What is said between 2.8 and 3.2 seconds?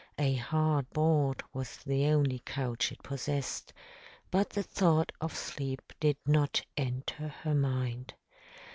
it